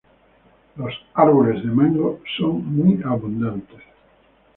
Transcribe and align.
Los 0.77 0.95
árboles 1.13 1.63
de 1.63 1.69
mangos 1.69 2.21
son 2.35 2.65
muy 2.75 2.99
abundantes. 3.05 3.83